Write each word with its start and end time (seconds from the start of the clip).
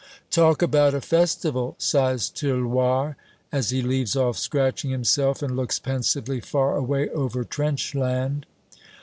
"Talk 0.31 0.63
about 0.63 0.95
a 0.95 0.99
festival!" 0.99 1.75
sighs 1.77 2.31
Tirloir, 2.31 3.17
as 3.51 3.69
he 3.69 3.83
leaves 3.83 4.15
off 4.15 4.35
scratching 4.35 4.89
himself, 4.89 5.43
and 5.43 5.55
looks 5.55 5.77
pensively 5.77 6.39
far 6.39 6.75
away 6.75 7.07
over 7.09 7.43
Trenchland. 7.43 8.47